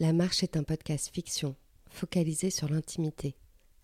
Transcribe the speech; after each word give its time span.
La 0.00 0.12
Marche 0.12 0.44
est 0.44 0.56
un 0.56 0.62
podcast 0.62 1.10
fiction, 1.12 1.56
focalisé 1.90 2.50
sur 2.50 2.68
l'intimité. 2.68 3.34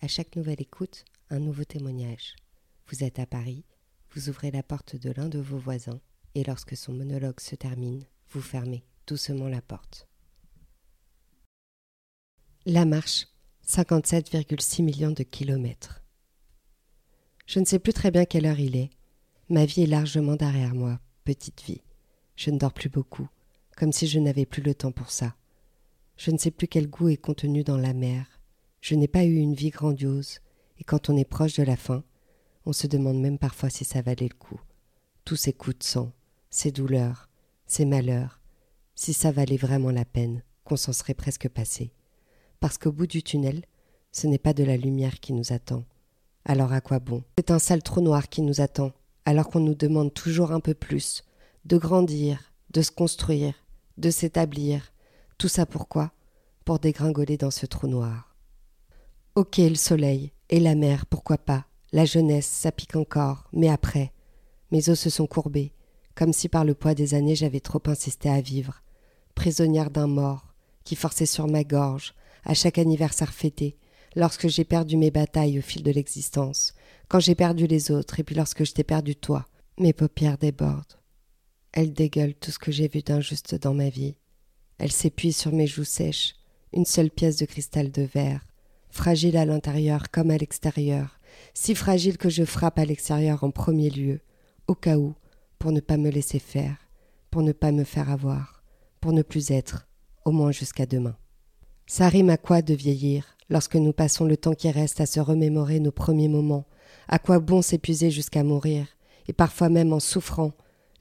À 0.01 0.07
chaque 0.07 0.37
nouvelle 0.37 0.63
écoute, 0.63 1.05
un 1.29 1.41
nouveau 1.41 1.65
témoignage. 1.65 2.37
Vous 2.87 3.03
êtes 3.03 3.19
à 3.19 3.27
Paris, 3.27 3.65
vous 4.13 4.29
ouvrez 4.29 4.53
la 4.53 4.63
porte 4.63 4.95
de 4.95 5.11
l'un 5.11 5.29
de 5.29 5.41
vos 5.41 5.59
voisins, 5.59 6.01
et 6.37 6.45
lorsque 6.45 6.77
son 6.77 6.93
monologue 6.93 7.41
se 7.41 7.57
termine, 7.57 8.05
vous 8.31 8.41
fermez 8.41 8.85
doucement 9.09 9.49
la 9.49 9.61
porte. 9.61 10.07
La 12.65 12.85
Marche, 12.85 13.27
57,6 13.67 14.85
millions 14.85 15.11
de 15.11 15.25
kilomètres. 15.25 16.05
Je 17.47 17.59
ne 17.59 17.65
sais 17.65 17.81
plus 17.81 17.93
très 17.93 18.13
bien 18.13 18.25
quelle 18.25 18.47
heure 18.47 18.61
il 18.61 18.77
est. 18.77 18.91
Ma 19.49 19.65
vie 19.65 19.83
est 19.83 19.87
largement 19.87 20.37
derrière 20.37 20.77
moi, 20.77 21.01
petite 21.25 21.63
vie. 21.63 21.83
Je 22.37 22.53
ne 22.53 22.59
dors 22.59 22.73
plus 22.73 22.89
beaucoup, 22.89 23.29
comme 23.77 23.91
si 23.91 24.07
je 24.07 24.21
n'avais 24.21 24.47
plus 24.47 24.63
le 24.63 24.77
temps 24.77 24.93
pour 24.93 25.11
ça. 25.11 25.35
Je 26.17 26.31
ne 26.31 26.39
sais 26.39 26.51
plus 26.51 26.69
quel 26.69 26.89
goût 26.89 27.09
est 27.09 27.17
contenu 27.17 27.65
dans 27.65 27.77
la 27.77 27.93
mer. 27.93 28.27
Je 28.81 28.95
n'ai 28.95 29.09
pas 29.09 29.25
eu 29.25 29.37
une 29.37 29.55
vie 29.55 29.71
grandiose, 29.71 30.41
et 30.79 30.85
quand 30.85 31.11
on 31.11 31.17
est 31.17 31.25
proche 31.25 31.55
de 31.55 31.63
la 31.63 31.77
fin, 31.77 32.05
on 32.67 32.73
se 32.73 32.87
demande 32.87 33.21
même 33.21 33.39
parfois 33.39 33.71
si 33.71 33.85
ça 33.85 34.03
valait 34.03 34.29
le 34.29 34.39
coup. 34.39 34.61
Tous 35.25 35.37
ces 35.37 35.53
coups 35.53 35.79
de 35.79 35.85
sang, 35.85 36.13
ces 36.51 36.71
douleurs, 36.71 37.29
ces 37.67 37.85
malheurs, 37.85 38.41
si 38.95 39.13
ça 39.13 39.33
valait 39.33 39.57
vraiment 39.57 39.91
la 39.91 40.05
peine, 40.05 40.43
qu'on 40.65 40.77
s'en 40.77 40.93
serait 40.93 41.15
presque 41.15 41.49
passé. 41.49 41.93
Parce 42.61 42.79
qu'au 42.79 42.93
bout 42.93 43.07
du 43.07 43.23
tunnel, 43.23 43.63
ce 44.13 44.27
n'est 44.27 44.39
pas 44.39 44.55
de 44.55 44.65
la 44.65 44.77
lumière 44.77 45.21
qui 45.21 45.33
nous 45.33 45.53
attend. 45.53 45.85
Alors 46.45 46.73
à 46.73 46.81
quoi 46.81 47.01
bon? 47.01 47.23
C'est 47.39 47.51
un 47.51 47.59
sale 47.59 47.83
trou 47.83 48.01
noir 48.01 48.29
qui 48.29 48.43
nous 48.43 48.61
attend, 48.61 48.93
alors 49.25 49.49
qu'on 49.49 49.61
nous 49.61 49.75
demande 49.75 50.15
toujours 50.15 50.53
un 50.53 50.61
peu 50.61 50.75
plus, 50.75 51.25
de 51.65 51.77
grandir, 51.77 52.53
de 52.71 52.83
se 52.83 52.91
construire, 52.91 53.55
de 53.99 54.11
s'établir, 54.11 54.93
tout 55.39 55.49
ça 55.49 55.67
pourquoi? 55.67 56.13
Pour 56.65 56.79
dégringoler 56.79 57.37
dans 57.37 57.51
ce 57.51 57.67
trou 57.67 57.87
noir. 57.87 58.35
Ok, 59.35 59.59
le 59.59 59.75
soleil, 59.75 60.33
et 60.49 60.61
la 60.61 60.75
mer, 60.75 61.07
pourquoi 61.07 61.39
pas? 61.39 61.67
La 61.93 62.05
jeunesse, 62.05 62.47
ça 62.47 62.73
pique 62.73 62.97
encore, 62.97 63.49
mais 63.53 63.69
après 63.69 64.13
Mes 64.71 64.89
os 64.89 64.99
se 64.99 65.11
sont 65.11 65.27
courbés, 65.27 65.73
comme 66.15 66.33
si 66.33 66.49
par 66.49 66.65
le 66.65 66.75
poids 66.75 66.95
des 66.95 67.15
années 67.15 67.37
j'avais 67.37 67.61
trop 67.61 67.83
insisté 67.87 68.29
à 68.29 68.41
vivre, 68.41 68.83
prisonnière 69.35 69.91
d'un 69.91 70.07
mort, 70.07 70.55
qui 70.85 70.97
forçait 70.97 71.27
sur 71.27 71.47
ma 71.49 71.65
gorge, 71.65 72.15
à 72.45 72.55
chaque 72.55 72.79
anniversaire 72.79 73.33
fêté, 73.33 73.77
lorsque 74.17 74.49
j'ai 74.49 74.65
perdu 74.65 74.97
mes 74.97 75.11
batailles 75.11 75.59
au 75.59 75.63
fil 75.63 75.83
de 75.83 75.91
l'existence, 75.91 76.75
quand 77.09 77.21
j'ai 77.21 77.35
perdu 77.35 77.67
les 77.67 77.91
autres, 77.91 78.21
et 78.21 78.25
puis 78.25 78.35
lorsque 78.35 78.65
je 78.65 78.73
t'ai 78.73 78.85
perdu 78.85 79.17
toi, 79.17 79.47
mes 79.79 79.93
paupières 79.93 80.39
débordent. 80.39 80.99
Elles 81.73 81.93
dégueulent 81.93 82.35
tout 82.35 82.53
ce 82.53 82.59
que 82.59 82.71
j'ai 82.71 82.89
vu 82.89 83.03
d'injuste 83.03 83.57
dans 83.57 83.75
ma 83.75 83.89
vie. 83.89 84.17
Elle 84.79 84.93
s'épuise 84.93 85.37
sur 85.37 85.53
mes 85.53 85.67
joues 85.67 85.85
sèches, 85.85 86.35
une 86.73 86.85
seule 86.85 87.11
pièce 87.11 87.37
de 87.37 87.47
cristal 87.47 87.91
de 87.91 88.03
verre, 88.03 88.45
fragile 88.91 89.37
à 89.37 89.45
l'intérieur 89.45 90.11
comme 90.11 90.31
à 90.31 90.39
l'extérieur, 90.39 91.21
si 91.53 91.75
fragile 91.75 92.19
que 92.19 92.29
je 92.29 92.45
frappe 92.45 92.79
à 92.79 92.85
l'extérieur 92.85 93.45
en 93.45 93.51
premier 93.51 93.91
lieu, 93.91 94.21
au 94.67 94.75
cas 94.75 94.97
où, 94.97 95.15
pour 95.59 95.73
ne 95.73 95.81
pas 95.81 95.97
me 95.97 96.11
laisser 96.11 96.39
faire, 96.39 96.77
pour 97.31 97.43
ne 97.43 97.53
pas 97.53 97.73
me 97.73 97.85
faire 97.85 98.11
avoir, 98.11 98.63
pour 99.01 99.13
ne 99.13 99.23
plus 99.23 99.51
être, 99.51 99.87
au 100.25 100.31
moins 100.31 100.53
jusqu'à 100.53 100.87
demain. 100.87 101.17
Ça 101.87 102.09
rime 102.09 102.31
à 102.31 102.37
quoi 102.37 102.63
de 102.63 102.75
vieillir, 102.75 103.37
lorsque 103.51 103.77
nous 103.77 103.93
passons 103.93 104.25
le 104.25 104.37
temps 104.37 104.55
qui 104.55 104.71
reste 104.71 105.01
à 105.01 105.07
se 105.07 105.21
remémorer 105.21 105.81
nos 105.81 105.93
premiers 105.93 106.29
moments, 106.29 106.67
à 107.09 107.19
quoi 107.19 107.39
bon 107.39 107.63
s'épuiser 107.63 108.11
jusqu'à 108.11 108.43
mourir, 108.43 108.87
et 109.29 109.33
parfois 109.33 109.69
même 109.69 109.93
en 109.93 110.01
souffrant, 110.01 110.53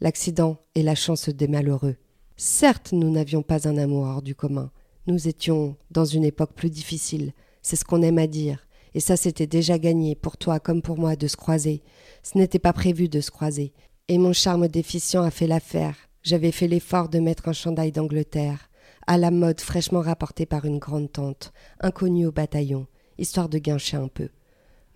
l'accident 0.01 0.57
et 0.75 0.83
la 0.83 0.95
chance 0.95 1.29
des 1.29 1.47
malheureux. 1.47 1.95
Certes, 2.35 2.93
nous 2.93 3.11
n'avions 3.11 3.43
pas 3.43 3.67
un 3.67 3.77
amour 3.77 4.05
hors 4.05 4.21
du 4.21 4.33
commun. 4.33 4.71
Nous 5.05 5.27
étions 5.27 5.75
dans 5.91 6.05
une 6.05 6.23
époque 6.23 6.53
plus 6.53 6.71
difficile. 6.71 7.33
C'est 7.61 7.75
ce 7.75 7.85
qu'on 7.85 8.01
aime 8.01 8.17
à 8.17 8.27
dire. 8.27 8.65
Et 8.95 8.99
ça, 8.99 9.15
c'était 9.17 9.47
déjà 9.47 9.77
gagné, 9.77 10.15
pour 10.15 10.37
toi 10.37 10.59
comme 10.59 10.81
pour 10.81 10.97
moi, 10.97 11.15
de 11.15 11.27
se 11.27 11.37
croiser. 11.37 11.83
Ce 12.23 12.37
n'était 12.37 12.59
pas 12.59 12.73
prévu 12.73 13.07
de 13.07 13.21
se 13.21 13.31
croiser. 13.31 13.73
Et 14.07 14.17
mon 14.17 14.33
charme 14.33 14.67
déficient 14.67 15.23
a 15.23 15.31
fait 15.31 15.47
l'affaire. 15.47 15.95
J'avais 16.23 16.51
fait 16.51 16.67
l'effort 16.67 17.09
de 17.09 17.19
mettre 17.19 17.49
un 17.49 17.53
chandail 17.53 17.91
d'Angleterre, 17.91 18.69
à 19.07 19.17
la 19.17 19.29
mode 19.29 19.61
fraîchement 19.61 20.01
rapporté 20.01 20.45
par 20.45 20.65
une 20.65 20.79
grande 20.79 21.11
tante, 21.11 21.53
inconnue 21.81 22.27
au 22.27 22.31
bataillon, 22.31 22.87
histoire 23.17 23.49
de 23.49 23.59
guincher 23.59 23.97
un 23.97 24.07
peu. 24.07 24.29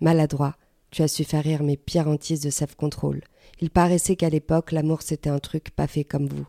Maladroit, 0.00 0.56
tu 0.90 1.02
as 1.02 1.08
su 1.08 1.24
faire 1.24 1.44
rire 1.44 1.62
mes 1.62 1.76
pires 1.76 2.08
hantises 2.08 2.40
de 2.40 2.50
self-control. 2.50 3.22
Il 3.60 3.70
paraissait 3.70 4.16
qu'à 4.16 4.30
l'époque, 4.30 4.72
l'amour 4.72 5.02
c'était 5.02 5.30
un 5.30 5.38
truc 5.38 5.70
pas 5.70 5.86
fait 5.86 6.04
comme 6.04 6.26
vous. 6.26 6.46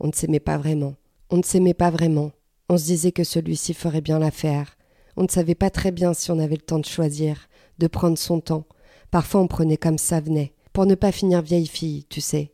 On 0.00 0.06
ne 0.06 0.12
s'aimait 0.12 0.40
pas 0.40 0.58
vraiment. 0.58 0.94
On 1.30 1.36
ne 1.36 1.42
s'aimait 1.42 1.74
pas 1.74 1.90
vraiment. 1.90 2.32
On 2.68 2.78
se 2.78 2.84
disait 2.84 3.12
que 3.12 3.24
celui-ci 3.24 3.74
ferait 3.74 4.00
bien 4.00 4.18
l'affaire. 4.18 4.76
On 5.16 5.22
ne 5.22 5.28
savait 5.28 5.54
pas 5.54 5.70
très 5.70 5.90
bien 5.90 6.14
si 6.14 6.30
on 6.30 6.38
avait 6.38 6.56
le 6.56 6.62
temps 6.62 6.78
de 6.78 6.84
choisir, 6.84 7.48
de 7.78 7.86
prendre 7.86 8.18
son 8.18 8.40
temps. 8.40 8.66
Parfois 9.10 9.40
on 9.40 9.48
prenait 9.48 9.76
comme 9.76 9.98
ça 9.98 10.20
venait, 10.20 10.52
pour 10.72 10.86
ne 10.86 10.94
pas 10.94 11.12
finir 11.12 11.42
vieille 11.42 11.66
fille, 11.66 12.04
tu 12.08 12.20
sais. 12.20 12.52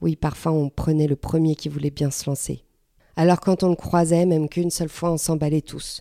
Oui, 0.00 0.16
parfois 0.16 0.52
on 0.52 0.70
prenait 0.70 1.06
le 1.06 1.16
premier 1.16 1.54
qui 1.56 1.68
voulait 1.68 1.90
bien 1.90 2.10
se 2.10 2.28
lancer. 2.30 2.64
Alors 3.16 3.40
quand 3.40 3.62
on 3.64 3.68
le 3.68 3.76
croisait, 3.76 4.24
même 4.24 4.48
qu'une 4.48 4.70
seule 4.70 4.88
fois, 4.88 5.12
on 5.12 5.18
s'emballait 5.18 5.60
tous 5.60 6.00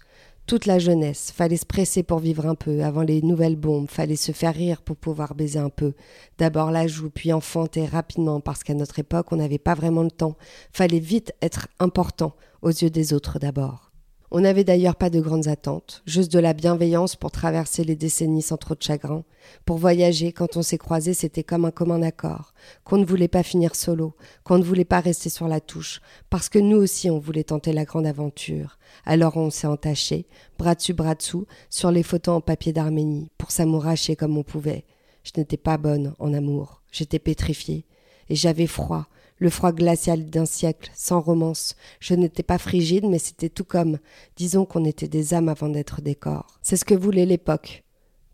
toute 0.49 0.65
la 0.65 0.79
jeunesse. 0.79 1.31
Fallait 1.31 1.57
se 1.57 1.65
presser 1.65 2.01
pour 2.01 2.17
vivre 2.17 2.47
un 2.47 2.55
peu, 2.55 2.83
avant 2.83 3.03
les 3.03 3.21
nouvelles 3.21 3.55
bombes, 3.55 3.87
fallait 3.87 4.15
se 4.15 4.31
faire 4.31 4.55
rire 4.55 4.81
pour 4.81 4.95
pouvoir 4.95 5.35
baiser 5.35 5.59
un 5.59 5.69
peu. 5.69 5.93
D'abord 6.39 6.71
la 6.71 6.87
joue, 6.87 7.11
puis 7.11 7.31
enfanter 7.31 7.85
rapidement, 7.85 8.39
parce 8.39 8.63
qu'à 8.63 8.73
notre 8.73 8.97
époque, 8.97 9.31
on 9.31 9.35
n'avait 9.35 9.59
pas 9.59 9.75
vraiment 9.75 10.01
le 10.01 10.09
temps. 10.09 10.37
Fallait 10.73 10.97
vite 10.97 11.33
être 11.43 11.67
important, 11.79 12.35
aux 12.63 12.69
yeux 12.69 12.89
des 12.89 13.13
autres 13.13 13.37
d'abord. 13.37 13.88
On 14.31 14.41
n'avait 14.41 14.63
d'ailleurs 14.63 14.95
pas 14.95 15.09
de 15.09 15.19
grandes 15.19 15.47
attentes, 15.47 16.03
juste 16.05 16.31
de 16.31 16.37
la 16.37 16.53
bienveillance 16.53 17.15
pour 17.15 17.31
traverser 17.31 17.83
les 17.83 17.95
décennies 17.95 18.43
sans 18.43 18.57
trop 18.57 18.75
de 18.75 18.83
chagrin. 18.83 19.23
Pour 19.65 19.77
voyager, 19.77 20.33
quand 20.33 20.55
on 20.55 20.61
s'est 20.61 20.77
croisés, 20.77 21.15
c'était 21.15 21.43
comme 21.43 21.65
un 21.65 21.71
commun 21.71 22.03
accord, 22.03 22.53
qu'on 22.83 22.97
ne 22.97 23.05
voulait 23.05 23.27
pas 23.27 23.41
finir 23.41 23.73
solo, 23.73 24.13
qu'on 24.43 24.59
ne 24.59 24.63
voulait 24.63 24.85
pas 24.85 24.99
rester 24.99 25.29
sur 25.29 25.47
la 25.47 25.59
touche, 25.59 25.99
parce 26.29 26.47
que 26.47 26.59
nous 26.59 26.77
aussi 26.77 27.09
on 27.09 27.17
voulait 27.17 27.43
tenter 27.43 27.73
la 27.73 27.85
grande 27.85 28.05
aventure. 28.05 28.77
Alors 29.03 29.35
on 29.35 29.49
s'est 29.49 29.65
entaché, 29.65 30.27
bras 30.59 30.75
dessus 30.75 30.93
bras 30.93 31.15
dessous, 31.15 31.47
sur 31.71 31.89
les 31.89 32.03
photos 32.03 32.35
en 32.35 32.41
papier 32.41 32.71
d'Arménie, 32.71 33.31
pour 33.39 33.49
s'amouracher 33.49 34.15
comme 34.15 34.37
on 34.37 34.43
pouvait. 34.43 34.85
Je 35.23 35.31
n'étais 35.37 35.57
pas 35.57 35.77
bonne 35.79 36.13
en 36.19 36.35
amour, 36.35 36.83
j'étais 36.91 37.17
pétrifiée, 37.17 37.87
et 38.29 38.35
j'avais 38.35 38.67
froid, 38.67 39.07
le 39.39 39.49
froid 39.49 39.71
glacial 39.71 40.29
d'un 40.29 40.45
siècle, 40.45 40.91
sans 40.93 41.21
romance. 41.21 41.75
Je 41.99 42.13
n'étais 42.13 42.43
pas 42.43 42.57
frigide, 42.57 43.05
mais 43.05 43.19
c'était 43.19 43.49
tout 43.49 43.63
comme. 43.63 43.97
Disons 44.35 44.65
qu'on 44.65 44.85
était 44.85 45.07
des 45.07 45.33
âmes 45.33 45.49
avant 45.49 45.69
d'être 45.69 46.01
des 46.01 46.15
corps. 46.15 46.59
C'est 46.61 46.77
ce 46.77 46.85
que 46.85 46.93
voulait 46.93 47.25
l'époque. 47.25 47.83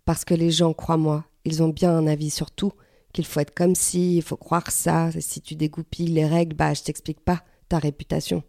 Parce 0.04 0.26
que 0.26 0.34
les 0.34 0.52
gens, 0.52 0.74
crois-moi, 0.74 1.26
ils 1.46 1.64
ont 1.64 1.70
bien 1.70 1.96
un 1.96 2.08
avis 2.08 2.30
sur 2.32 2.52
tout, 2.52 2.74
qu'il 3.14 3.26
faut 3.26 3.40
être 3.40 3.54
comme 3.54 3.76
si, 3.76 4.18
il 4.18 4.22
faut 4.24 4.36
croire 4.36 4.72
ça, 4.72 5.10
si 5.20 5.42
tu 5.42 5.56
dégoupilles 5.56 6.08
les 6.08 6.26
règles, 6.26 6.56
bah 6.56 6.74
je 6.74 6.84
t'explique 6.84 7.22
pas 7.22 7.44
ta 7.70 7.80
réputation. 7.80 8.44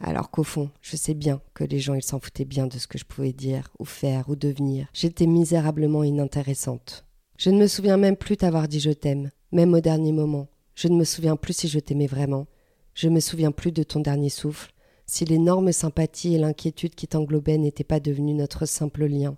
Alors 0.00 0.30
qu'au 0.30 0.44
fond, 0.44 0.70
je 0.80 0.96
sais 0.96 1.14
bien 1.14 1.40
que 1.54 1.64
les 1.64 1.80
gens 1.80 1.94
ils 1.94 2.02
s'en 2.02 2.20
foutaient 2.20 2.44
bien 2.44 2.68
de 2.68 2.78
ce 2.78 2.86
que 2.86 2.98
je 2.98 3.04
pouvais 3.04 3.32
dire, 3.32 3.68
ou 3.78 3.84
faire, 3.84 4.28
ou 4.28 4.36
devenir. 4.36 4.86
J'étais 4.94 5.26
misérablement 5.26 6.04
inintéressante. 6.04 7.04
Je 7.36 7.50
ne 7.50 7.58
me 7.58 7.66
souviens 7.66 7.96
même 7.96 8.16
plus 8.16 8.36
t'avoir 8.36 8.68
dit 8.68 8.80
je 8.80 8.90
t'aime, 8.90 9.30
même 9.52 9.74
au 9.74 9.80
dernier 9.80 10.12
moment. 10.12 10.48
Je 10.80 10.86
ne 10.86 10.94
me 10.94 11.02
souviens 11.02 11.34
plus 11.34 11.54
si 11.54 11.66
je 11.66 11.80
t'aimais 11.80 12.06
vraiment. 12.06 12.46
Je 12.94 13.08
me 13.08 13.18
souviens 13.18 13.50
plus 13.50 13.72
de 13.72 13.82
ton 13.82 13.98
dernier 13.98 14.28
souffle, 14.28 14.70
si 15.06 15.24
l'énorme 15.24 15.72
sympathie 15.72 16.36
et 16.36 16.38
l'inquiétude 16.38 16.94
qui 16.94 17.08
t'englobaient 17.08 17.58
n'étaient 17.58 17.82
pas 17.82 17.98
devenues 17.98 18.34
notre 18.34 18.64
simple 18.64 19.06
lien, 19.06 19.36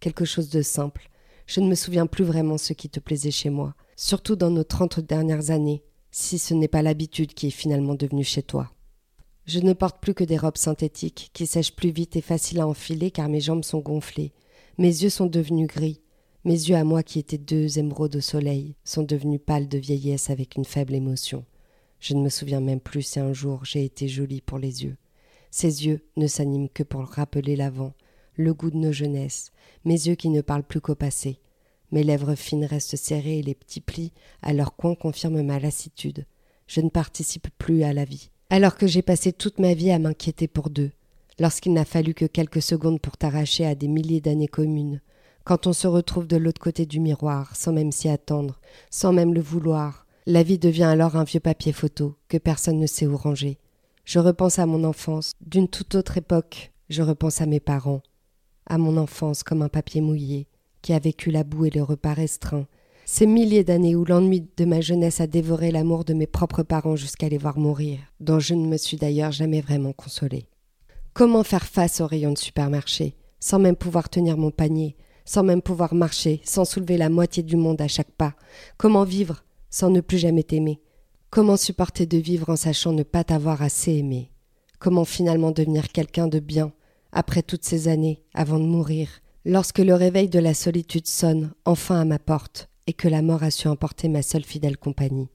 quelque 0.00 0.24
chose 0.24 0.50
de 0.50 0.62
simple. 0.62 1.08
Je 1.46 1.60
ne 1.60 1.68
me 1.68 1.76
souviens 1.76 2.08
plus 2.08 2.24
vraiment 2.24 2.58
ce 2.58 2.72
qui 2.72 2.88
te 2.88 2.98
plaisait 2.98 3.30
chez 3.30 3.50
moi, 3.50 3.76
surtout 3.94 4.34
dans 4.34 4.50
nos 4.50 4.64
trente 4.64 4.98
dernières 4.98 5.52
années, 5.52 5.84
si 6.10 6.40
ce 6.40 6.54
n'est 6.54 6.66
pas 6.66 6.82
l'habitude 6.82 7.34
qui 7.34 7.46
est 7.46 7.50
finalement 7.50 7.94
devenue 7.94 8.24
chez 8.24 8.42
toi. 8.42 8.72
Je 9.46 9.60
ne 9.60 9.74
porte 9.74 10.02
plus 10.02 10.14
que 10.14 10.24
des 10.24 10.38
robes 10.38 10.56
synthétiques, 10.56 11.30
qui 11.32 11.46
sèchent 11.46 11.76
plus 11.76 11.90
vite 11.90 12.16
et 12.16 12.20
faciles 12.20 12.58
à 12.58 12.66
enfiler 12.66 13.12
car 13.12 13.28
mes 13.28 13.40
jambes 13.40 13.62
sont 13.62 13.78
gonflées. 13.78 14.32
Mes 14.76 14.88
yeux 14.88 15.08
sont 15.08 15.26
devenus 15.26 15.68
gris, 15.68 16.00
mes 16.44 16.54
yeux 16.54 16.76
à 16.76 16.84
moi 16.84 17.02
qui 17.02 17.18
étaient 17.18 17.38
deux 17.38 17.78
émeraudes 17.78 18.16
au 18.16 18.20
soleil 18.20 18.74
sont 18.84 19.02
devenus 19.02 19.40
pâles 19.44 19.68
de 19.68 19.78
vieillesse 19.78 20.30
avec 20.30 20.56
une 20.56 20.64
faible 20.64 20.94
émotion. 20.94 21.44
Je 21.98 22.14
ne 22.14 22.22
me 22.22 22.30
souviens 22.30 22.60
même 22.60 22.80
plus 22.80 23.02
si 23.02 23.20
un 23.20 23.34
jour 23.34 23.64
j'ai 23.64 23.84
été 23.84 24.08
jolie 24.08 24.40
pour 24.40 24.58
les 24.58 24.84
yeux. 24.84 24.96
Ces 25.50 25.86
yeux 25.86 26.00
ne 26.16 26.26
s'animent 26.26 26.70
que 26.70 26.82
pour 26.82 27.02
rappeler 27.02 27.56
l'avant, 27.56 27.92
le 28.36 28.54
goût 28.54 28.70
de 28.70 28.76
nos 28.76 28.92
jeunesses, 28.92 29.52
mes 29.84 30.06
yeux 30.06 30.14
qui 30.14 30.30
ne 30.30 30.40
parlent 30.40 30.62
plus 30.62 30.80
qu'au 30.80 30.94
passé. 30.94 31.40
Mes 31.92 32.04
lèvres 32.04 32.36
fines 32.36 32.64
restent 32.64 32.96
serrées 32.96 33.40
et 33.40 33.42
les 33.42 33.54
petits 33.54 33.80
plis 33.80 34.12
à 34.40 34.54
leur 34.54 34.76
coin 34.76 34.94
confirment 34.94 35.42
ma 35.42 35.58
lassitude. 35.58 36.24
Je 36.66 36.80
ne 36.80 36.88
participe 36.88 37.48
plus 37.58 37.82
à 37.82 37.92
la 37.92 38.04
vie. 38.04 38.30
Alors 38.48 38.76
que 38.76 38.86
j'ai 38.86 39.02
passé 39.02 39.32
toute 39.32 39.58
ma 39.58 39.74
vie 39.74 39.90
à 39.90 39.98
m'inquiéter 39.98 40.48
pour 40.48 40.70
deux, 40.70 40.92
lorsqu'il 41.38 41.72
n'a 41.72 41.84
fallu 41.84 42.14
que 42.14 42.24
quelques 42.24 42.62
secondes 42.62 43.00
pour 43.00 43.16
t'arracher 43.16 43.66
à 43.66 43.74
des 43.74 43.88
milliers 43.88 44.20
d'années 44.20 44.48
communes, 44.48 45.00
quand 45.50 45.66
on 45.66 45.72
se 45.72 45.88
retrouve 45.88 46.28
de 46.28 46.36
l'autre 46.36 46.60
côté 46.60 46.86
du 46.86 47.00
miroir, 47.00 47.56
sans 47.56 47.72
même 47.72 47.90
s'y 47.90 48.08
attendre, 48.08 48.60
sans 48.88 49.12
même 49.12 49.34
le 49.34 49.40
vouloir, 49.40 50.06
la 50.24 50.44
vie 50.44 50.60
devient 50.60 50.84
alors 50.84 51.16
un 51.16 51.24
vieux 51.24 51.40
papier 51.40 51.72
photo 51.72 52.14
que 52.28 52.38
personne 52.38 52.78
ne 52.78 52.86
sait 52.86 53.08
où 53.08 53.16
ranger. 53.16 53.58
Je 54.04 54.20
repense 54.20 54.60
à 54.60 54.66
mon 54.66 54.84
enfance, 54.84 55.32
d'une 55.40 55.66
toute 55.66 55.96
autre 55.96 56.16
époque. 56.16 56.70
Je 56.88 57.02
repense 57.02 57.40
à 57.40 57.46
mes 57.46 57.58
parents, 57.58 58.00
à 58.66 58.78
mon 58.78 58.96
enfance 58.96 59.42
comme 59.42 59.62
un 59.62 59.68
papier 59.68 60.00
mouillé, 60.00 60.46
qui 60.82 60.92
a 60.92 61.00
vécu 61.00 61.32
la 61.32 61.42
boue 61.42 61.64
et 61.64 61.70
le 61.70 61.82
repas 61.82 62.14
restreint, 62.14 62.68
ces 63.04 63.26
milliers 63.26 63.64
d'années 63.64 63.96
où 63.96 64.04
l'ennui 64.04 64.46
de 64.56 64.64
ma 64.64 64.80
jeunesse 64.80 65.20
a 65.20 65.26
dévoré 65.26 65.72
l'amour 65.72 66.04
de 66.04 66.14
mes 66.14 66.28
propres 66.28 66.62
parents 66.62 66.94
jusqu'à 66.94 67.28
les 67.28 67.38
voir 67.38 67.58
mourir, 67.58 67.98
dont 68.20 68.38
je 68.38 68.54
ne 68.54 68.68
me 68.68 68.76
suis 68.76 68.98
d'ailleurs 68.98 69.32
jamais 69.32 69.62
vraiment 69.62 69.94
consolée. 69.94 70.46
Comment 71.12 71.42
faire 71.42 71.66
face 71.66 72.00
aux 72.00 72.06
rayons 72.06 72.34
de 72.34 72.38
supermarché, 72.38 73.16
sans 73.40 73.58
même 73.58 73.74
pouvoir 73.74 74.10
tenir 74.10 74.36
mon 74.36 74.52
panier, 74.52 74.94
sans 75.30 75.44
même 75.44 75.62
pouvoir 75.62 75.94
marcher, 75.94 76.40
sans 76.42 76.64
soulever 76.64 76.96
la 76.96 77.08
moitié 77.08 77.44
du 77.44 77.54
monde 77.54 77.80
à 77.80 77.86
chaque 77.86 78.10
pas. 78.10 78.34
Comment 78.76 79.04
vivre 79.04 79.44
sans 79.70 79.88
ne 79.88 80.00
plus 80.00 80.18
jamais 80.18 80.42
t'aimer? 80.42 80.80
Comment 81.30 81.56
supporter 81.56 82.04
de 82.04 82.18
vivre 82.18 82.50
en 82.50 82.56
sachant 82.56 82.92
ne 82.92 83.04
pas 83.04 83.22
t'avoir 83.22 83.62
assez 83.62 83.92
aimé? 83.92 84.32
Comment 84.80 85.04
finalement 85.04 85.52
devenir 85.52 85.92
quelqu'un 85.92 86.26
de 86.26 86.40
bien, 86.40 86.72
après 87.12 87.44
toutes 87.44 87.64
ces 87.64 87.86
années, 87.86 88.24
avant 88.34 88.58
de 88.58 88.64
mourir, 88.64 89.08
lorsque 89.44 89.78
le 89.78 89.94
réveil 89.94 90.28
de 90.28 90.40
la 90.40 90.52
solitude 90.52 91.06
sonne 91.06 91.52
enfin 91.64 92.00
à 92.00 92.04
ma 92.04 92.18
porte, 92.18 92.68
et 92.88 92.92
que 92.92 93.06
la 93.06 93.22
mort 93.22 93.44
a 93.44 93.52
su 93.52 93.68
emporter 93.68 94.08
ma 94.08 94.22
seule 94.22 94.42
fidèle 94.42 94.78
compagnie, 94.78 95.28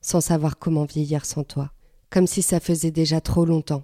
sans 0.00 0.20
savoir 0.20 0.56
comment 0.56 0.84
vieillir 0.84 1.24
sans 1.24 1.42
toi, 1.42 1.72
comme 2.10 2.28
si 2.28 2.42
ça 2.42 2.60
faisait 2.60 2.92
déjà 2.92 3.20
trop 3.20 3.44
longtemps. 3.44 3.82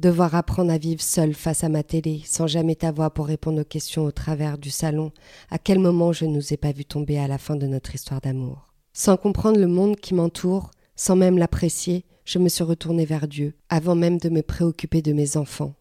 Devoir 0.00 0.34
apprendre 0.34 0.72
à 0.72 0.78
vivre 0.78 1.02
seul 1.02 1.34
face 1.34 1.62
à 1.62 1.68
ma 1.68 1.82
télé, 1.82 2.22
sans 2.24 2.46
jamais 2.46 2.74
t'avoir 2.74 3.12
pour 3.12 3.26
répondre 3.26 3.60
aux 3.60 3.64
questions 3.64 4.04
au 4.04 4.10
travers 4.10 4.56
du 4.56 4.70
salon, 4.70 5.12
à 5.50 5.58
quel 5.58 5.78
moment 5.78 6.10
je 6.10 6.24
ne 6.24 6.32
nous 6.32 6.54
ai 6.54 6.56
pas 6.56 6.72
vu 6.72 6.86
tomber 6.86 7.18
à 7.18 7.28
la 7.28 7.36
fin 7.36 7.54
de 7.54 7.66
notre 7.66 7.94
histoire 7.94 8.22
d'amour? 8.22 8.72
Sans 8.94 9.18
comprendre 9.18 9.60
le 9.60 9.66
monde 9.66 9.96
qui 9.96 10.14
m'entoure, 10.14 10.70
sans 10.96 11.16
même 11.16 11.36
l'apprécier, 11.36 12.06
je 12.24 12.38
me 12.38 12.48
suis 12.48 12.64
retournée 12.64 13.04
vers 13.04 13.28
Dieu, 13.28 13.52
avant 13.68 13.94
même 13.94 14.16
de 14.16 14.30
me 14.30 14.40
préoccuper 14.40 15.02
de 15.02 15.12
mes 15.12 15.36
enfants. 15.36 15.74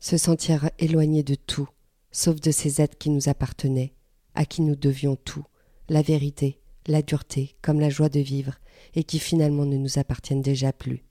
Se 0.00 0.16
sentir 0.16 0.68
éloigné 0.80 1.22
de 1.22 1.36
tout, 1.36 1.68
sauf 2.10 2.40
de 2.40 2.50
ces 2.50 2.80
êtres 2.80 2.98
qui 2.98 3.10
nous 3.10 3.28
appartenaient, 3.28 3.94
à 4.34 4.44
qui 4.44 4.60
nous 4.60 4.74
devions 4.74 5.14
tout, 5.14 5.44
la 5.88 6.02
vérité, 6.02 6.58
la 6.88 7.00
dureté, 7.00 7.54
comme 7.62 7.78
la 7.78 7.90
joie 7.90 8.08
de 8.08 8.18
vivre, 8.18 8.54
et 8.96 9.04
qui 9.04 9.20
finalement 9.20 9.66
ne 9.66 9.76
nous 9.76 10.00
appartiennent 10.00 10.42
déjà 10.42 10.72
plus. 10.72 11.05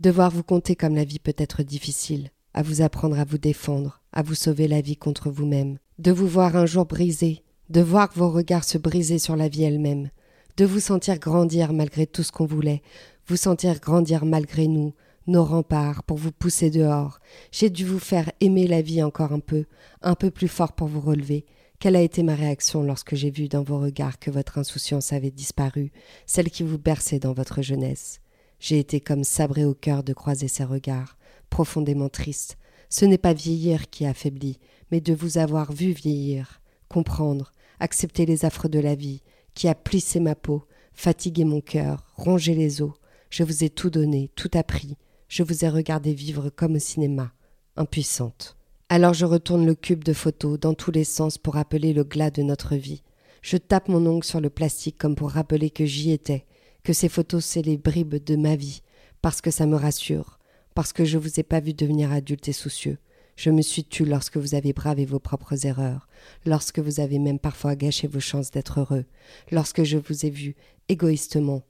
Devoir 0.00 0.30
vous 0.30 0.42
compter 0.42 0.76
comme 0.76 0.94
la 0.94 1.04
vie 1.04 1.18
peut 1.18 1.34
être 1.36 1.62
difficile, 1.62 2.30
à 2.54 2.62
vous 2.62 2.80
apprendre 2.80 3.18
à 3.18 3.24
vous 3.24 3.36
défendre, 3.36 4.00
à 4.14 4.22
vous 4.22 4.34
sauver 4.34 4.66
la 4.66 4.80
vie 4.80 4.96
contre 4.96 5.28
vous-même, 5.28 5.76
de 5.98 6.10
vous 6.10 6.26
voir 6.26 6.56
un 6.56 6.64
jour 6.64 6.86
brisé, 6.86 7.42
de 7.68 7.82
voir 7.82 8.08
vos 8.14 8.30
regards 8.30 8.64
se 8.64 8.78
briser 8.78 9.18
sur 9.18 9.36
la 9.36 9.48
vie 9.48 9.64
elle-même, 9.64 10.08
de 10.56 10.64
vous 10.64 10.80
sentir 10.80 11.18
grandir 11.18 11.74
malgré 11.74 12.06
tout 12.06 12.22
ce 12.22 12.32
qu'on 12.32 12.46
voulait, 12.46 12.80
vous 13.26 13.36
sentir 13.36 13.78
grandir 13.78 14.24
malgré 14.24 14.68
nous, 14.68 14.94
nos 15.26 15.44
remparts, 15.44 16.02
pour 16.04 16.16
vous 16.16 16.32
pousser 16.32 16.70
dehors. 16.70 17.20
J'ai 17.52 17.68
dû 17.68 17.84
vous 17.84 17.98
faire 17.98 18.32
aimer 18.40 18.66
la 18.66 18.80
vie 18.80 19.02
encore 19.02 19.34
un 19.34 19.40
peu, 19.40 19.66
un 20.00 20.14
peu 20.14 20.30
plus 20.30 20.48
fort 20.48 20.72
pour 20.72 20.88
vous 20.88 21.00
relever, 21.00 21.44
quelle 21.78 21.96
a 21.96 22.00
été 22.00 22.22
ma 22.22 22.34
réaction 22.34 22.82
lorsque 22.82 23.16
j'ai 23.16 23.30
vu 23.30 23.48
dans 23.48 23.62
vos 23.62 23.78
regards 23.78 24.18
que 24.18 24.30
votre 24.30 24.56
insouciance 24.56 25.12
avait 25.12 25.30
disparu, 25.30 25.92
celle 26.24 26.50
qui 26.50 26.62
vous 26.62 26.78
berçait 26.78 27.18
dans 27.18 27.34
votre 27.34 27.60
jeunesse? 27.60 28.22
J'ai 28.60 28.78
été 28.78 29.00
comme 29.00 29.24
sabré 29.24 29.64
au 29.64 29.74
cœur 29.74 30.04
de 30.04 30.12
croiser 30.12 30.46
ces 30.46 30.64
regards, 30.64 31.16
profondément 31.48 32.10
triste. 32.10 32.58
Ce 32.90 33.06
n'est 33.06 33.18
pas 33.18 33.32
vieillir 33.32 33.88
qui 33.88 34.04
affaiblit, 34.04 34.58
mais 34.90 35.00
de 35.00 35.14
vous 35.14 35.38
avoir 35.38 35.72
vu 35.72 35.92
vieillir, 35.92 36.60
comprendre, 36.88 37.52
accepter 37.80 38.26
les 38.26 38.44
affres 38.44 38.68
de 38.68 38.78
la 38.78 38.94
vie, 38.94 39.22
qui 39.54 39.66
a 39.66 39.74
plissé 39.74 40.20
ma 40.20 40.34
peau, 40.34 40.64
fatigué 40.92 41.44
mon 41.44 41.60
cœur, 41.60 42.12
rongé 42.16 42.54
les 42.54 42.82
os. 42.82 42.92
Je 43.30 43.44
vous 43.44 43.64
ai 43.64 43.70
tout 43.70 43.90
donné, 43.90 44.30
tout 44.36 44.50
appris. 44.54 44.96
Je 45.28 45.42
vous 45.42 45.64
ai 45.64 45.68
regardé 45.68 46.12
vivre 46.12 46.50
comme 46.50 46.74
au 46.74 46.78
cinéma, 46.78 47.32
impuissante. 47.76 48.56
Alors 48.88 49.14
je 49.14 49.24
retourne 49.24 49.64
le 49.64 49.76
cube 49.76 50.02
de 50.02 50.12
photos 50.12 50.58
dans 50.58 50.74
tous 50.74 50.90
les 50.90 51.04
sens 51.04 51.38
pour 51.38 51.54
rappeler 51.54 51.92
le 51.92 52.04
glas 52.04 52.30
de 52.30 52.42
notre 52.42 52.74
vie. 52.74 53.02
Je 53.40 53.56
tape 53.56 53.88
mon 53.88 54.04
ongle 54.04 54.24
sur 54.24 54.40
le 54.40 54.50
plastique 54.50 54.98
comme 54.98 55.14
pour 55.14 55.30
rappeler 55.30 55.70
que 55.70 55.86
j'y 55.86 56.10
étais, 56.10 56.44
que 56.82 56.92
ces 56.92 57.08
photos 57.08 57.44
c'est 57.44 57.62
les 57.62 57.76
bribes 57.76 58.22
de 58.22 58.36
ma 58.36 58.56
vie, 58.56 58.82
parce 59.22 59.40
que 59.40 59.50
ça 59.50 59.66
me 59.66 59.76
rassure, 59.76 60.38
parce 60.74 60.92
que 60.92 61.04
je 61.04 61.18
vous 61.18 61.40
ai 61.40 61.42
pas 61.42 61.60
vu 61.60 61.74
devenir 61.74 62.12
adulte 62.12 62.48
et 62.48 62.52
soucieux. 62.52 62.98
Je 63.36 63.50
me 63.50 63.62
suis 63.62 63.84
tue 63.84 64.04
lorsque 64.04 64.36
vous 64.36 64.54
avez 64.54 64.72
bravé 64.72 65.06
vos 65.06 65.18
propres 65.18 65.66
erreurs, 65.66 66.08
lorsque 66.44 66.78
vous 66.78 67.00
avez 67.00 67.18
même 67.18 67.38
parfois 67.38 67.74
gâché 67.74 68.06
vos 68.06 68.20
chances 68.20 68.50
d'être 68.50 68.80
heureux, 68.80 69.06
lorsque 69.50 69.82
je 69.82 69.96
vous 69.96 70.26
ai 70.26 70.30
vu, 70.30 70.56
égoïstement, 70.88 71.62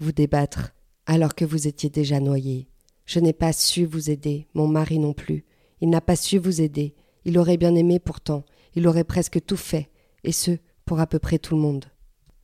vous 0.00 0.12
débattre, 0.12 0.72
alors 1.06 1.34
que 1.34 1.44
vous 1.44 1.66
étiez 1.66 1.90
déjà 1.90 2.20
noyé. 2.20 2.68
Je 3.04 3.20
n'ai 3.20 3.32
pas 3.32 3.52
su 3.52 3.84
vous 3.84 4.10
aider, 4.10 4.46
mon 4.54 4.68
mari 4.68 4.98
non 4.98 5.12
plus. 5.12 5.44
Il 5.80 5.90
n'a 5.90 6.00
pas 6.00 6.16
su 6.16 6.38
vous 6.38 6.60
aider. 6.60 6.94
Il 7.24 7.38
aurait 7.38 7.56
bien 7.56 7.74
aimé 7.74 7.98
pourtant. 7.98 8.44
Il 8.74 8.86
aurait 8.86 9.04
presque 9.04 9.44
tout 9.44 9.56
fait, 9.56 9.90
et 10.24 10.32
ce, 10.32 10.52
pour 10.84 11.00
à 11.00 11.06
peu 11.06 11.18
près 11.18 11.38
tout 11.38 11.56
le 11.56 11.60
monde. 11.60 11.86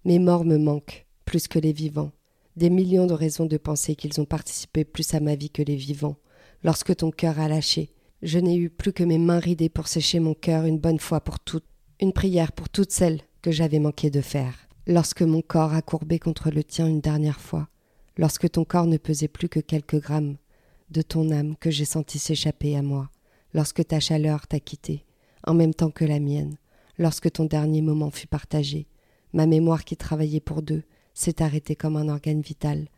Mes 0.04 0.18
morts 0.18 0.44
me 0.44 0.58
manquent, 0.58 1.03
plus 1.24 1.48
que 1.48 1.58
les 1.58 1.72
vivants. 1.72 2.12
Des 2.56 2.70
millions 2.70 3.06
de 3.06 3.14
raisons 3.14 3.46
de 3.46 3.56
penser 3.56 3.96
qu'ils 3.96 4.20
ont 4.20 4.24
participé 4.24 4.84
plus 4.84 5.14
à 5.14 5.20
ma 5.20 5.34
vie 5.34 5.50
que 5.50 5.62
les 5.62 5.76
vivants. 5.76 6.16
Lorsque 6.62 6.94
ton 6.96 7.10
cœur 7.10 7.40
a 7.40 7.48
lâché, 7.48 7.90
je 8.22 8.38
n'ai 8.38 8.56
eu 8.56 8.70
plus 8.70 8.92
que 8.92 9.04
mes 9.04 9.18
mains 9.18 9.38
ridées 9.38 9.68
pour 9.68 9.88
sécher 9.88 10.20
mon 10.20 10.34
cœur 10.34 10.64
une 10.64 10.78
bonne 10.78 11.00
fois 11.00 11.20
pour 11.20 11.40
toutes, 11.40 11.66
une 12.00 12.12
prière 12.12 12.52
pour 12.52 12.68
toutes 12.68 12.92
celles 12.92 13.20
que 13.42 13.50
j'avais 13.50 13.80
manqué 13.80 14.10
de 14.10 14.20
faire. 14.20 14.54
Lorsque 14.86 15.22
mon 15.22 15.42
corps 15.42 15.74
a 15.74 15.82
courbé 15.82 16.18
contre 16.18 16.50
le 16.50 16.62
tien 16.62 16.86
une 16.86 17.00
dernière 17.00 17.40
fois, 17.40 17.68
lorsque 18.16 18.50
ton 18.50 18.64
corps 18.64 18.86
ne 18.86 18.96
pesait 18.96 19.28
plus 19.28 19.48
que 19.48 19.60
quelques 19.60 20.00
grammes, 20.00 20.36
de 20.90 21.02
ton 21.02 21.30
âme 21.30 21.56
que 21.56 21.70
j'ai 21.70 21.84
senti 21.84 22.18
s'échapper 22.18 22.76
à 22.76 22.82
moi, 22.82 23.10
lorsque 23.52 23.86
ta 23.86 24.00
chaleur 24.00 24.46
t'a 24.46 24.60
quitté, 24.60 25.04
en 25.46 25.54
même 25.54 25.74
temps 25.74 25.90
que 25.90 26.04
la 26.04 26.20
mienne, 26.20 26.56
lorsque 26.98 27.30
ton 27.32 27.44
dernier 27.44 27.82
moment 27.82 28.10
fut 28.10 28.26
partagé, 28.26 28.86
ma 29.32 29.46
mémoire 29.46 29.84
qui 29.84 29.96
travaillait 29.96 30.40
pour 30.40 30.62
deux 30.62 30.82
s'est 31.14 31.42
arrêtée 31.42 31.76
comme 31.76 31.96
un 31.96 32.08
organe 32.08 32.40
vital, 32.42 32.88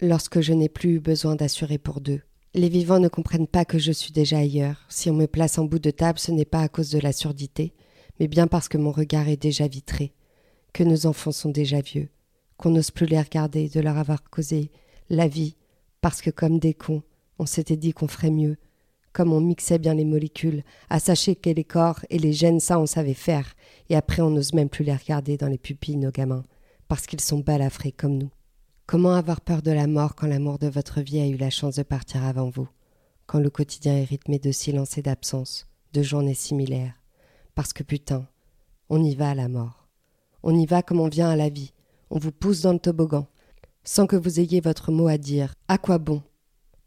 lorsque 0.00 0.40
je 0.40 0.52
n'ai 0.52 0.68
plus 0.68 0.96
eu 0.96 1.00
besoin 1.00 1.36
d'assurer 1.36 1.78
pour 1.78 2.00
deux. 2.00 2.20
Les 2.54 2.68
vivants 2.68 2.98
ne 2.98 3.08
comprennent 3.08 3.46
pas 3.46 3.64
que 3.64 3.78
je 3.78 3.92
suis 3.92 4.12
déjà 4.12 4.38
ailleurs. 4.38 4.84
Si 4.88 5.08
on 5.08 5.14
me 5.14 5.26
place 5.26 5.58
en 5.58 5.64
bout 5.64 5.78
de 5.78 5.92
table, 5.92 6.18
ce 6.18 6.32
n'est 6.32 6.44
pas 6.44 6.62
à 6.62 6.68
cause 6.68 6.90
de 6.90 6.98
la 6.98 7.12
surdité, 7.12 7.72
mais 8.18 8.26
bien 8.26 8.48
parce 8.48 8.68
que 8.68 8.78
mon 8.78 8.90
regard 8.90 9.28
est 9.28 9.40
déjà 9.40 9.68
vitré, 9.68 10.12
que 10.72 10.82
nos 10.82 11.06
enfants 11.06 11.32
sont 11.32 11.50
déjà 11.50 11.80
vieux, 11.80 12.08
qu'on 12.56 12.70
n'ose 12.70 12.90
plus 12.90 13.06
les 13.06 13.20
regarder 13.20 13.68
de 13.68 13.80
leur 13.80 13.96
avoir 13.96 14.22
causé 14.24 14.70
la 15.08 15.28
vie, 15.28 15.54
parce 16.00 16.20
que 16.20 16.30
comme 16.30 16.58
des 16.58 16.74
cons, 16.74 17.02
on 17.38 17.46
s'était 17.46 17.76
dit 17.76 17.92
qu'on 17.92 18.08
ferait 18.08 18.30
mieux, 18.30 18.56
comme 19.12 19.32
on 19.32 19.40
mixait 19.40 19.78
bien 19.78 19.94
les 19.94 20.04
molécules, 20.04 20.64
à 20.88 20.98
sacher 20.98 21.36
que 21.36 21.50
les 21.50 21.64
corps 21.64 22.00
et 22.10 22.18
les 22.18 22.32
gènes, 22.32 22.60
ça 22.60 22.80
on 22.80 22.86
savait 22.86 23.14
faire, 23.14 23.54
et 23.88 23.96
après 23.96 24.22
on 24.22 24.30
n'ose 24.30 24.54
même 24.54 24.68
plus 24.68 24.84
les 24.84 24.94
regarder 24.94 25.36
dans 25.36 25.48
les 25.48 25.58
pupilles, 25.58 25.96
nos 25.96 26.10
gamins, 26.10 26.44
parce 26.90 27.06
qu'ils 27.06 27.20
sont 27.20 27.38
balafrés 27.38 27.92
comme 27.92 28.18
nous. 28.18 28.32
Comment 28.84 29.14
avoir 29.14 29.42
peur 29.42 29.62
de 29.62 29.70
la 29.70 29.86
mort 29.86 30.16
quand 30.16 30.26
l'amour 30.26 30.58
de 30.58 30.66
votre 30.66 31.00
vie 31.00 31.20
a 31.20 31.26
eu 31.28 31.36
la 31.36 31.48
chance 31.48 31.76
de 31.76 31.84
partir 31.84 32.24
avant 32.24 32.50
vous, 32.50 32.66
quand 33.26 33.38
le 33.38 33.48
quotidien 33.48 33.96
est 33.96 34.04
rythmé 34.04 34.40
de 34.40 34.50
silence 34.50 34.98
et 34.98 35.02
d'absence, 35.02 35.68
de 35.92 36.02
journées 36.02 36.34
similaires. 36.34 36.94
Parce 37.54 37.72
que 37.72 37.84
putain, 37.84 38.26
on 38.88 39.00
y 39.04 39.14
va 39.14 39.30
à 39.30 39.34
la 39.36 39.46
mort. 39.46 39.86
On 40.42 40.52
y 40.52 40.66
va 40.66 40.82
comme 40.82 40.98
on 40.98 41.08
vient 41.08 41.30
à 41.30 41.36
la 41.36 41.48
vie, 41.48 41.72
on 42.10 42.18
vous 42.18 42.32
pousse 42.32 42.62
dans 42.62 42.72
le 42.72 42.80
toboggan, 42.80 43.28
sans 43.84 44.08
que 44.08 44.16
vous 44.16 44.40
ayez 44.40 44.60
votre 44.60 44.90
mot 44.90 45.06
à 45.06 45.16
dire. 45.16 45.54
À 45.68 45.78
quoi 45.78 45.98
bon? 45.98 46.24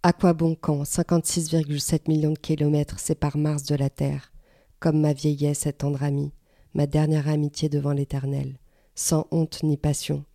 À 0.04 0.12
quoi 0.12 0.34
bon 0.34 0.54
quand 0.60 0.84
56,7 0.84 2.10
millions 2.10 2.34
de 2.34 2.40
kilomètres 2.40 3.00
séparent 3.00 3.38
Mars 3.38 3.64
de 3.64 3.76
la 3.76 3.90
Terre, 3.90 4.34
comme 4.82 5.00
ma 5.00 5.14
vieillesse 5.14 5.66
est 5.66 5.72
tendre 5.72 6.04
amie, 6.04 6.34
ma 6.74 6.88
dernière 6.88 7.30
amitié 7.30 7.70
devant 7.70 7.94
l'Éternel, 7.94 8.58
sans 8.96 9.28
honte 9.32 9.64
ni 9.64 9.78
passion, 9.78 10.26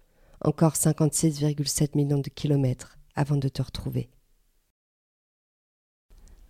encore 0.44 0.74
56,7 0.74 1.96
millions 1.96 2.20
de 2.20 2.28
kilomètres 2.28 2.98
avant 3.14 3.36
de 3.36 3.48
te 3.48 3.62
retrouver. 3.62 4.08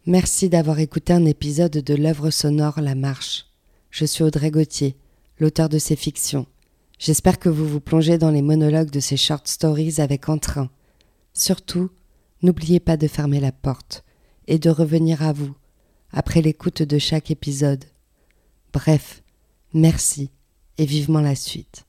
Merci 0.07 0.49
d'avoir 0.49 0.79
écouté 0.79 1.13
un 1.13 1.25
épisode 1.25 1.73
de 1.73 1.95
l'œuvre 1.95 2.31
sonore 2.31 2.81
La 2.81 2.95
Marche. 2.95 3.47
Je 3.91 4.05
suis 4.05 4.25
Audrey 4.25 4.51
Gauthier, 4.51 4.97
l'auteur 5.39 5.69
de 5.69 5.79
ces 5.79 5.97
fictions. 5.97 6.47
J'espère 6.99 7.39
que 7.39 7.49
vous 7.49 7.69
vous 7.69 7.81
plongez 7.81 8.19
dans 8.19 8.31
les 8.31 8.43
monologues 8.43 8.91
de 8.91 9.01
ces 9.01 9.17
short 9.17 9.47
stories 9.47 10.01
avec 10.01 10.29
entrain. 10.29 10.71
Surtout, 11.35 11.91
N'oubliez 12.43 12.79
pas 12.79 12.97
de 12.97 13.09
fermer 13.09 13.41
la 13.41 13.51
porte 13.51 14.05
et 14.47 14.59
de 14.59 14.71
revenir 14.71 15.23
à 15.23 15.33
vous 15.33 15.55
après 16.13 16.41
l'écoute 16.41 16.83
de 16.83 16.99
chaque 16.99 17.31
épisode. 17.31 17.85
Bref, 18.73 19.23
merci 19.75 20.31
et 20.79 20.87
vivement 20.87 21.21
la 21.21 21.35
suite. 21.35 21.88